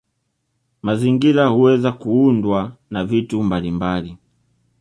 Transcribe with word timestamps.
Mazingira 0.81 1.45
huweza 1.47 1.91
kuundwa 1.91 2.75
na 2.89 3.05
vitu 3.05 3.43
mbalimbali 3.43 4.17